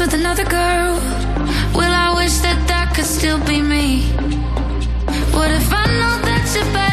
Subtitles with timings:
[0.00, 0.94] with another girl.
[1.74, 2.69] Will I wish that?
[3.00, 4.02] could still be me?
[5.34, 6.89] What if I know that you're back?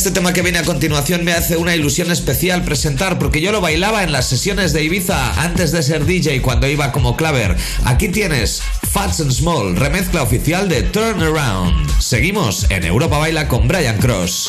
[0.00, 3.60] este tema que viene a continuación me hace una ilusión especial presentar porque yo lo
[3.60, 7.54] bailaba en las sesiones de Ibiza antes de ser DJ cuando iba como claver.
[7.84, 12.00] Aquí tienes Fats and Small, remezcla oficial de Around.
[12.00, 14.48] Seguimos en Europa Baila con Brian Cross.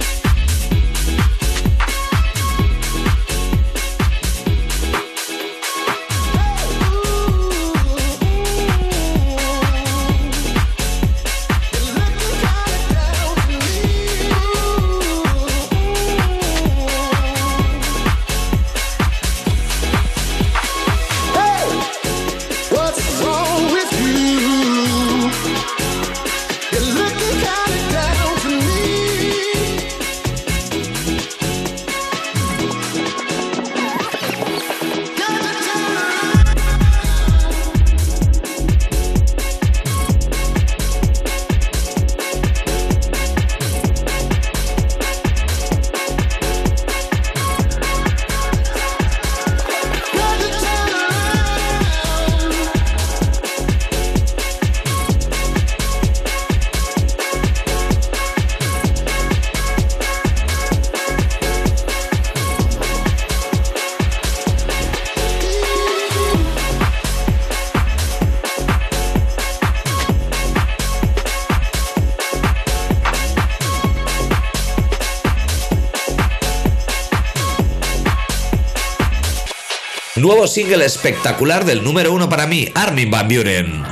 [80.31, 83.90] nuevo single espectacular del número uno para mí, Armin Van Buren.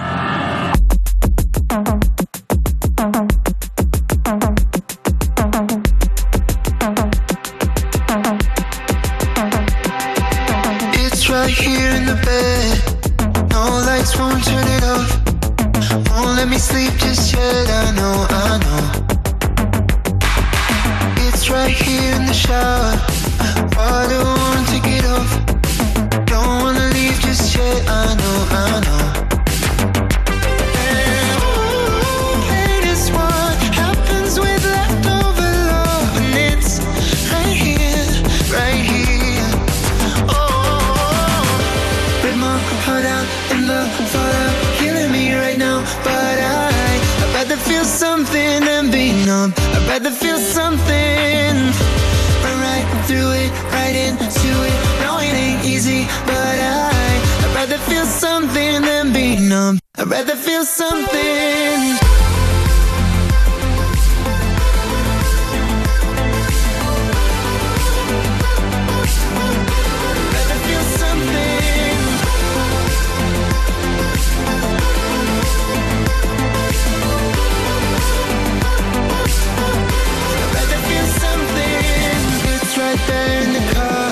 [57.88, 59.80] feel something than be numb.
[59.98, 62.29] I'd rather feel something.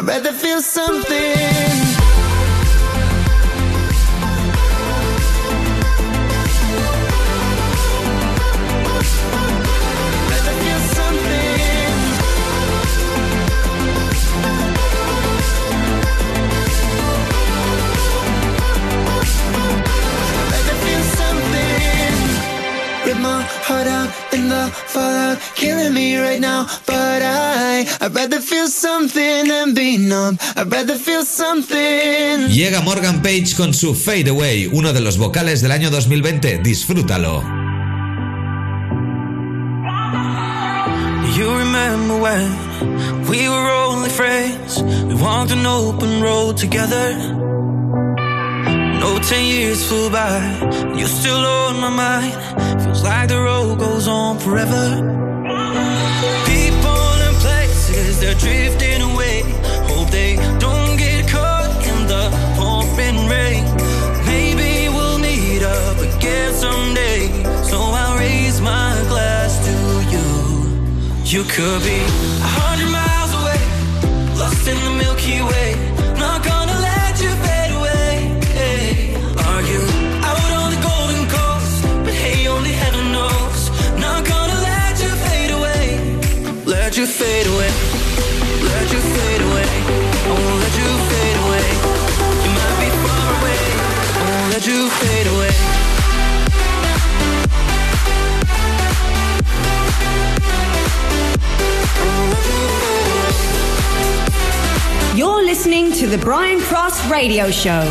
[0.00, 1.97] I'd rather feel something.
[24.68, 26.64] out, fall out, killing me right now.
[26.86, 30.38] But I, I'd rather feel something than be numb.
[30.56, 32.48] I'd rather feel something.
[32.48, 36.58] Llega Morgan Page con su Fade Away, uno de los vocales del año 2020.
[36.58, 37.42] Disfrútalo.
[41.36, 44.82] You remember when we were only friends.
[44.82, 47.47] We walked an open road together.
[49.22, 50.38] Ten years flew by,
[50.96, 52.32] you're still on my mind.
[52.82, 54.90] Feels like the road goes on forever.
[56.46, 59.40] People and places, they're drifting away.
[59.90, 63.64] Hope they don't get caught in the pouring rain.
[64.24, 67.26] Maybe we'll meet up again someday.
[67.64, 69.74] So I'll raise my glass to
[70.14, 70.84] you.
[71.24, 75.77] You could be a hundred miles away, lost in the Milky Way.
[94.68, 95.52] to fade away
[105.18, 107.82] You're listening to the Brian Cross Radio Show.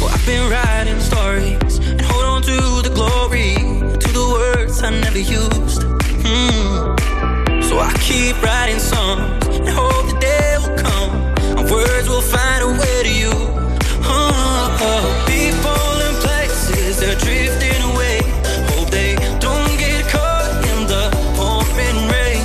[0.00, 3.54] Well, I've been writing stories and hold on to the glory,
[4.04, 5.80] to the words I never used.
[6.28, 6.82] Mm.
[7.68, 10.43] So I keep writing songs and hold the day
[12.04, 13.30] words will find a way to you.
[14.04, 15.24] Oh, oh, oh.
[15.26, 18.18] People and places, they're drifting away.
[18.76, 22.44] Hope they don't get caught in the pouring rain.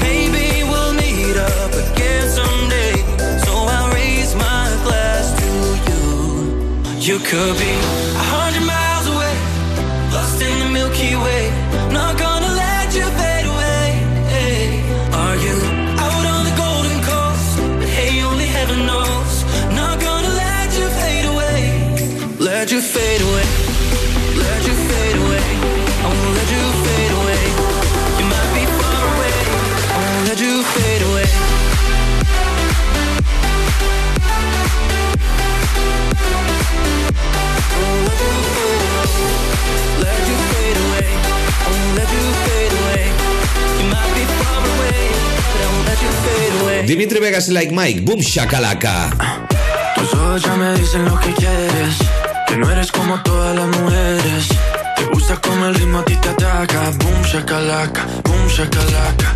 [0.00, 2.94] Maybe we'll meet up again someday.
[3.44, 5.48] So I'll raise my glass to
[5.90, 6.50] you.
[7.14, 8.07] You could be.
[46.90, 48.94] Dimitri Vegas Like Mike, boom shakalaka.
[49.94, 51.94] Tus ojos ya me dicen lo que quieres,
[52.46, 54.42] que no eres como todas las mujeres.
[54.96, 59.28] Te gusta como el ritmo a ti te ataca, boom shakalaka, boom shakalaka.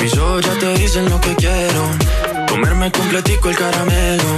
[0.00, 1.82] Mis ojos ya te dicen lo que quiero,
[2.50, 4.30] comerme completico el caramelo.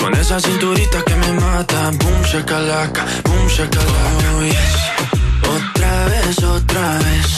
[0.00, 4.30] Con esa cinturita que me mata, boom shakalaka, boom shakalaka.
[4.36, 7.28] Oh, otra vez, otra vez,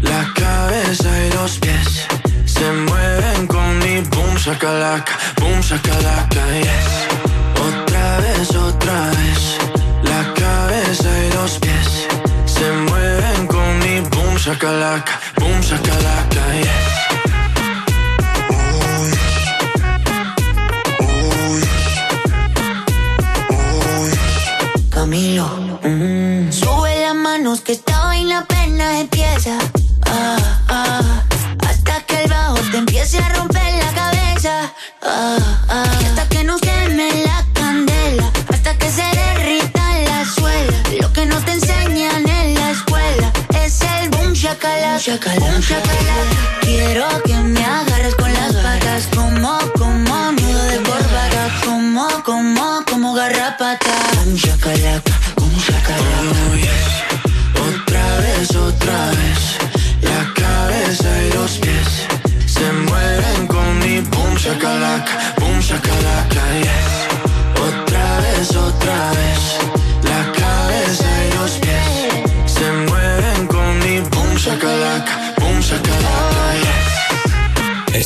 [0.00, 1.90] la cabeza y los pies
[2.60, 6.90] se mueven con mi boom sacalaca, boom sacalaca, yes.
[7.68, 9.42] Otra vez, otra vez,
[10.10, 11.88] la cabeza y los pies
[12.44, 17.00] se mueven con mi boom sacalaca, boom sacalaca, yes.
[24.90, 25.48] Camilo,
[25.82, 29.56] mm, sube las manos que estaba en la pena empieza.
[33.10, 34.70] Se a la cabeza.
[35.02, 35.36] Ah,
[35.68, 35.82] ah.
[36.06, 40.72] hasta que nos queme la candela, hasta que se derrita la suela.
[41.02, 43.32] Lo que no te enseñan en la escuela
[43.64, 45.60] es el boom shakalaka, boom
[46.60, 53.12] Quiero que me agarres con las patas, como, como nudo de corbata, como, como, como
[53.14, 53.90] garrapata.
[54.14, 55.09] Boom shakalaka.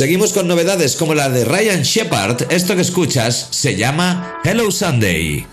[0.00, 2.46] Seguimos con novedades como la de Ryan Shepard.
[2.50, 5.44] Esto que escuchas se llama Hello Sunday.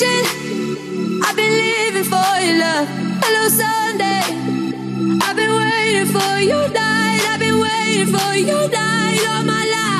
[0.00, 1.20] reaching.
[1.22, 2.88] I've been living for your love.
[3.22, 5.20] Hello, Sunday.
[5.26, 7.22] I've been waiting for you night.
[7.30, 9.99] I've been waiting for you night all my life.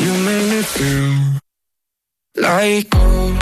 [0.00, 1.14] You make me feel
[2.42, 3.41] like gold.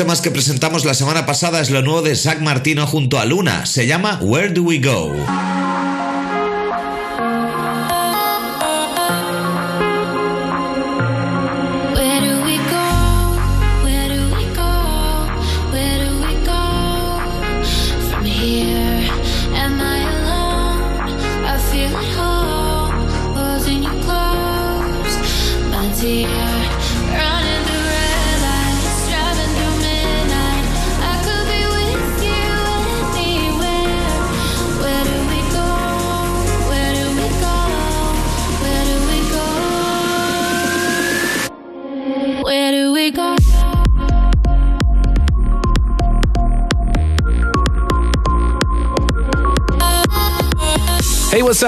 [0.00, 3.66] temas que presentamos la semana pasada es lo nuevo de Zach Martino junto a Luna.
[3.66, 5.12] Se llama Where Do We Go?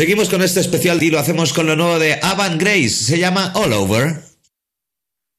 [0.00, 2.88] Seguimos con este especial y lo hacemos con lo nuevo de Avan Grace.
[2.88, 4.16] Se llama All Over.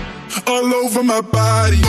[0.47, 1.81] all over my body.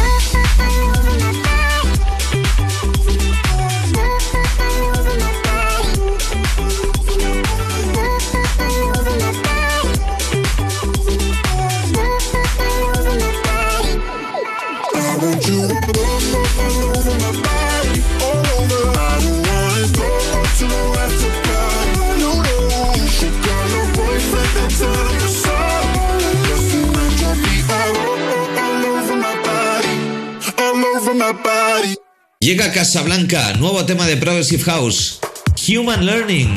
[32.43, 35.21] Llega Casablanca, nuevo tema de Progressive House,
[35.69, 36.49] Human Learning.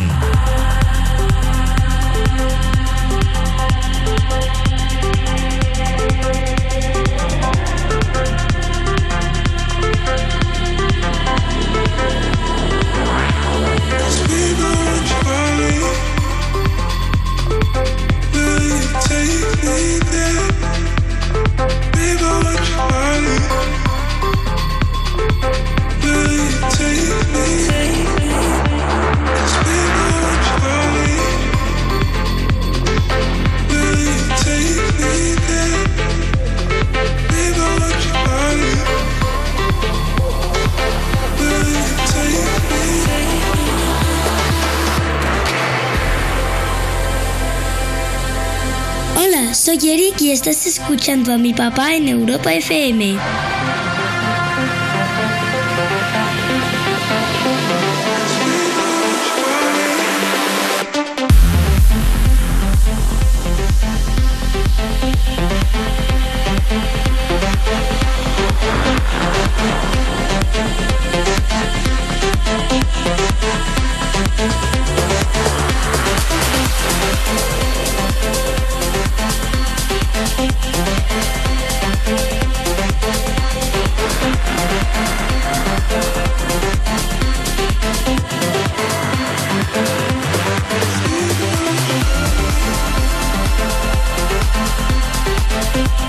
[50.36, 53.18] Estás escuchando a mi papá en Europa FM.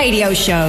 [0.00, 0.66] radio show.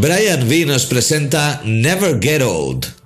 [0.00, 2.97] Brian Vinos presenta Never Get Old.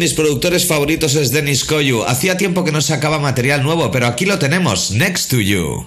[0.00, 2.04] mis productores favoritos es Dennis Koyu.
[2.04, 5.86] Hacía tiempo que no sacaba material nuevo, pero aquí lo tenemos, Next to You.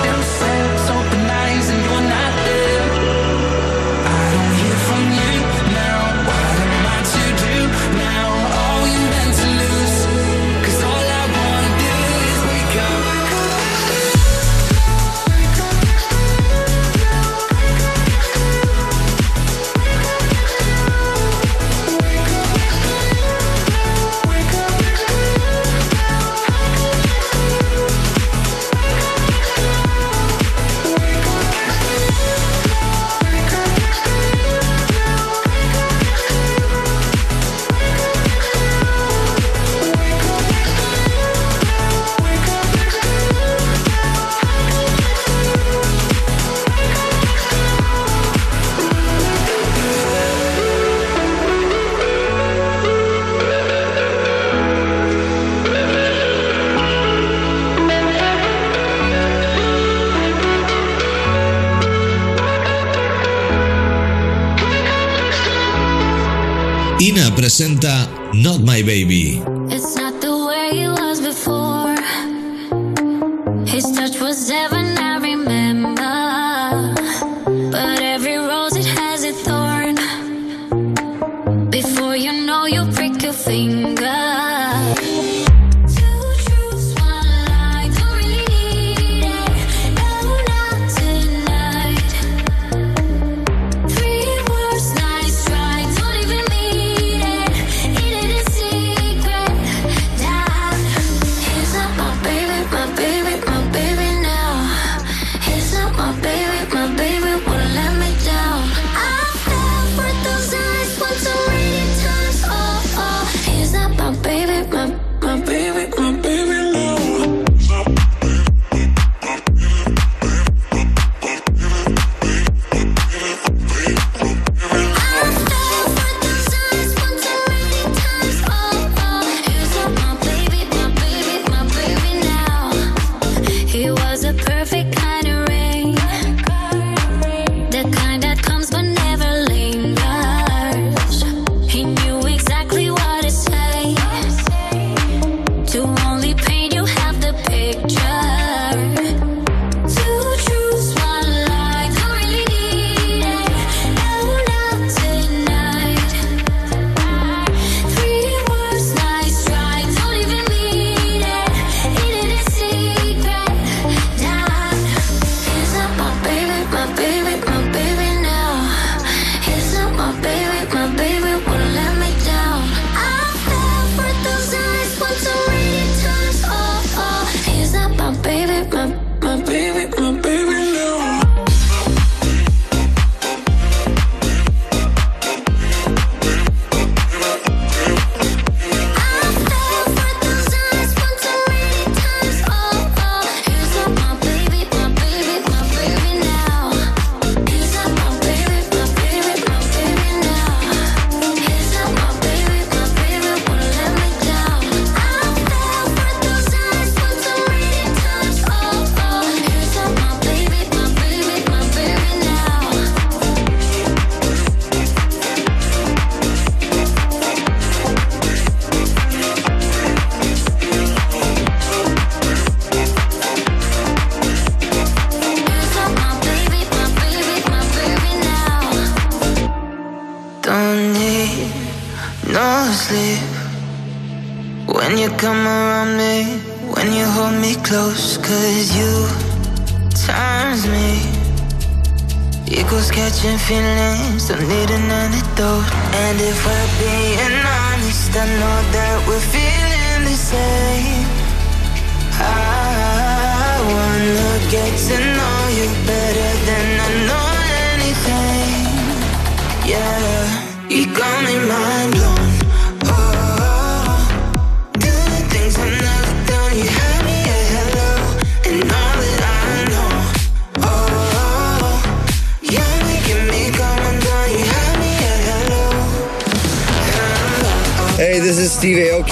[67.35, 69.41] presenta Not My Baby.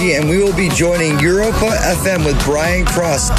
[0.02, 3.32] and we will be joining Europa FM with Brian Cross.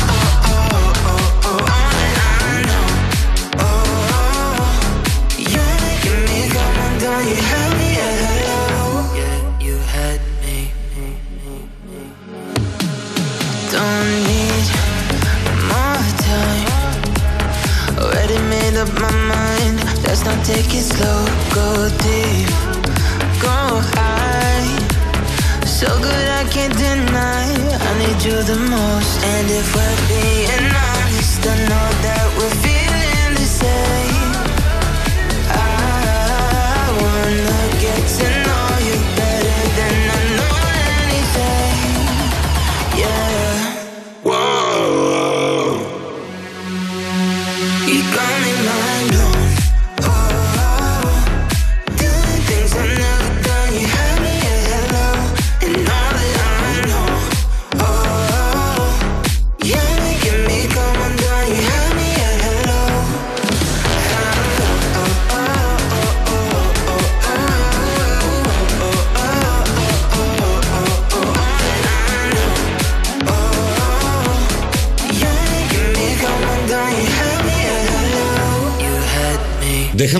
[48.12, 48.89] Come light.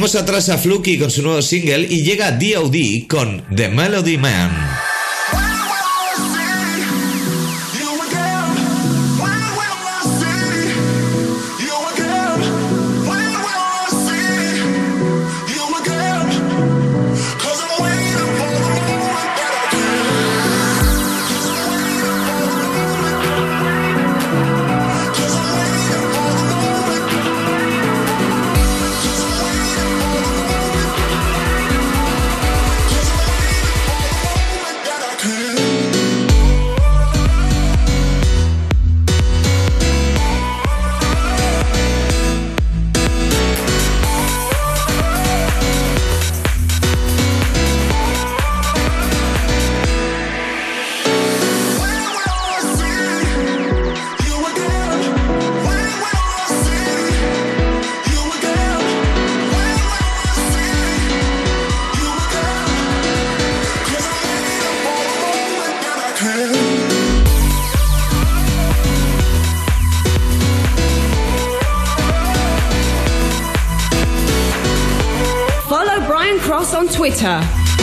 [0.01, 4.80] Vamos atrás a Fluky con su nuevo single y llega DOD con The Melody Man.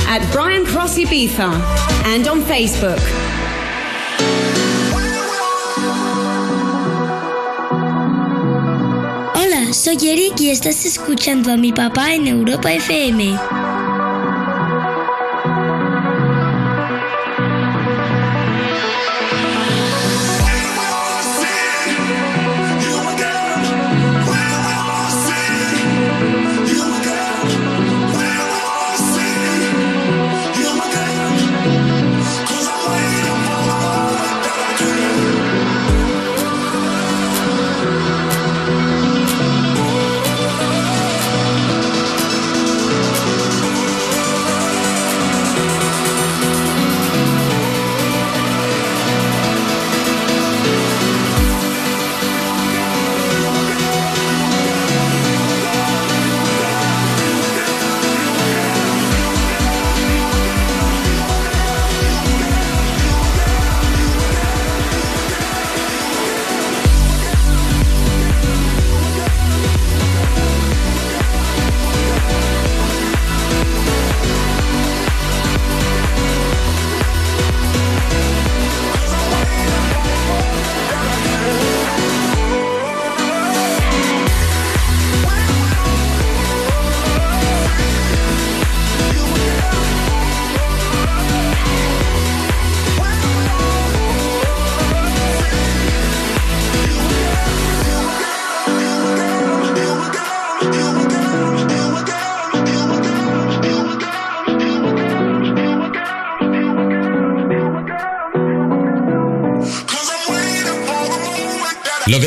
[0.05, 1.49] at Brian Cross Ibiza
[2.05, 2.99] and on Facebook.
[9.35, 13.56] Hola, soy Eric y estás escuchando a mi papá en Europa FM.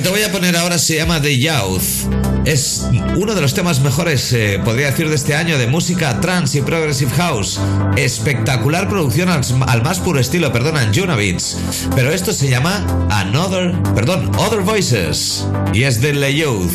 [0.02, 2.06] te voy a poner ahora se llama The Youth.
[2.44, 2.86] Es
[3.16, 6.62] uno de los temas mejores, eh, podría decir, de este año de música trans y
[6.62, 7.58] progressive house.
[7.96, 10.90] Espectacular producción al, más puro estilo, perdón, a
[11.96, 15.44] Pero esto se llama Another, perdón, Other Voices.
[15.74, 16.74] Y es de The Youth.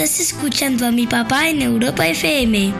[0.00, 2.72] Estás escuchando a mi papá en Europa FM.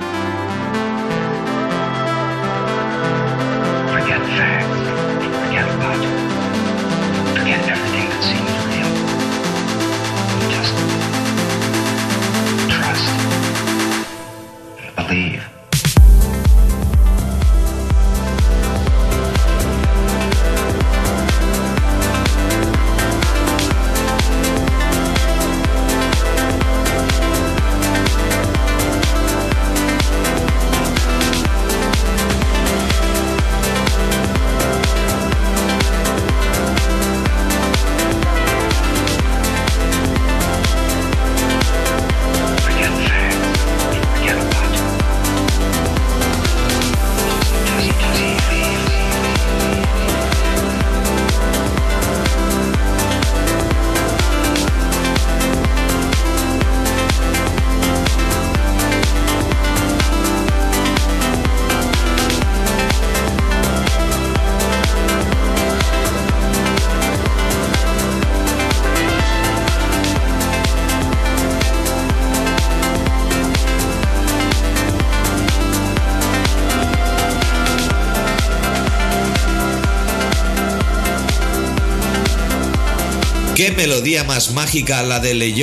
[83.79, 85.55] melodía más mágica la de Le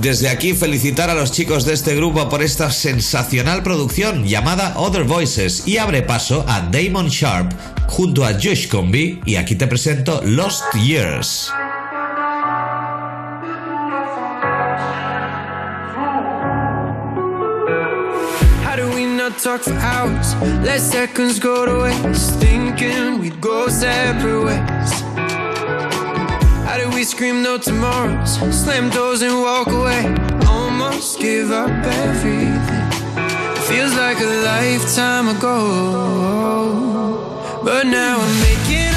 [0.00, 5.04] Desde aquí felicitar a los chicos de este grupo por esta sensacional producción llamada Other
[5.04, 7.52] Voices y abre paso a Damon Sharp
[7.86, 11.52] junto a Josh Combi y aquí te presento Lost Years.
[26.98, 30.02] we scream no tomorrows, slam doors and walk away.
[30.48, 32.86] Almost give up everything.
[33.68, 35.52] Feels like a lifetime ago,
[37.62, 38.87] but now I'm making.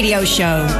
[0.00, 0.79] radio show.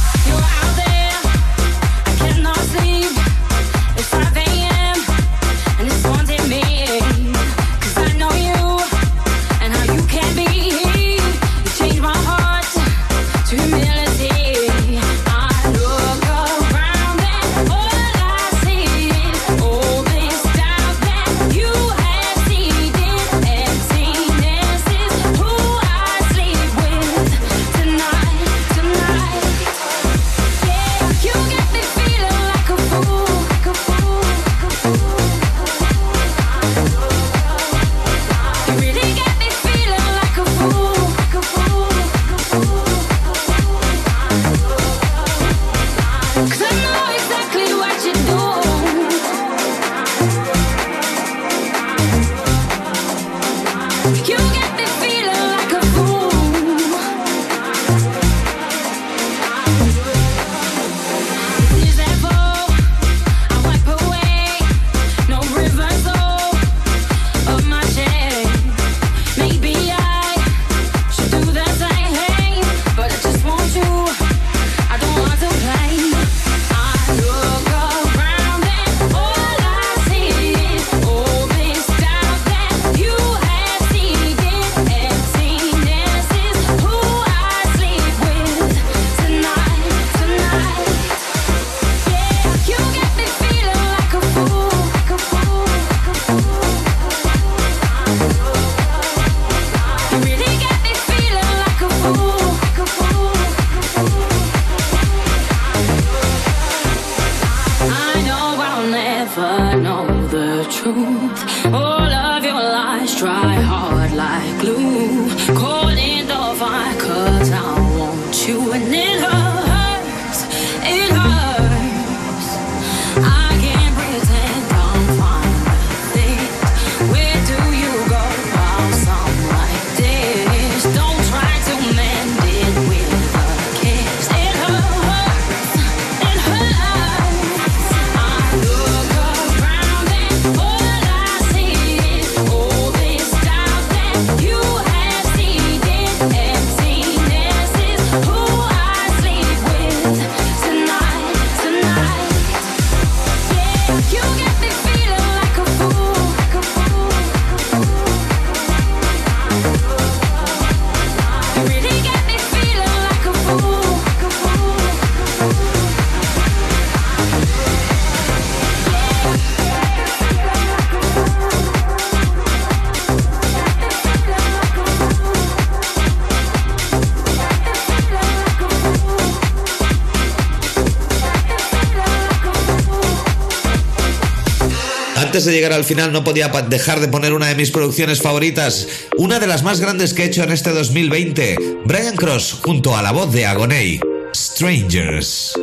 [185.41, 188.87] antes de llegar al final no podía dejar de poner una de mis producciones favoritas,
[189.17, 193.01] una de las más grandes que he hecho en este 2020, Brian Cross junto a
[193.01, 193.99] la voz de Agoney,
[194.35, 195.57] Strangers.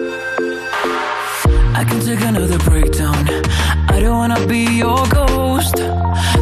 [1.77, 3.25] I can take another breakdown.
[3.89, 5.77] I don't wanna be your ghost.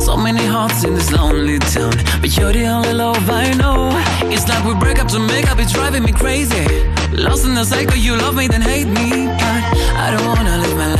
[0.02, 3.90] So many hearts in this lonely town, but you're the only love I know.
[4.32, 6.64] It's like we break up to make up, it's driving me crazy.
[7.12, 9.26] Lost in the cycle, you love me, then hate me.
[9.26, 9.62] But
[10.00, 10.95] I don't wanna live my life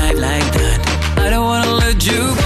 [2.08, 2.45] jukebox.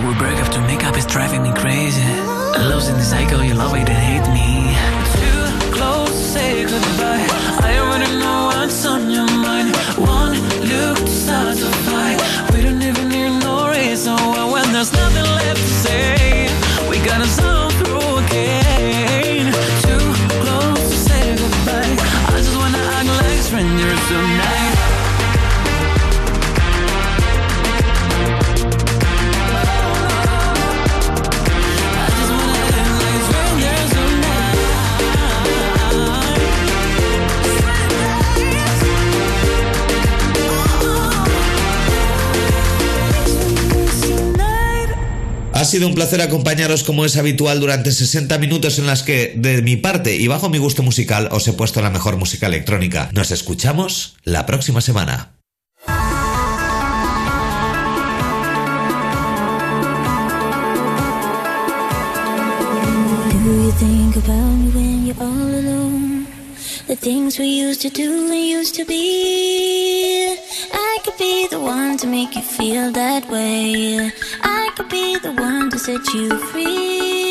[0.00, 0.96] break up break make up.
[0.96, 2.00] is driving me crazy.
[2.70, 4.68] Lost in the cycle, you love it and hate me.
[5.18, 7.27] Too close to say goodbye.
[45.68, 49.60] Ha sido un placer acompañaros como es habitual durante 60 minutos en las que, de
[49.60, 53.10] mi parte y bajo mi gusto musical, os he puesto la mejor música electrónica.
[53.12, 55.34] Nos escuchamos la próxima semana.
[74.78, 77.27] could be the one to set you free.